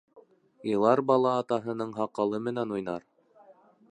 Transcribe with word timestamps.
Илар 0.71 1.01
бала 1.11 1.33
атаһының 1.43 1.93
һаҡалы 1.99 2.39
менән 2.47 2.75
уйнар 2.79 3.09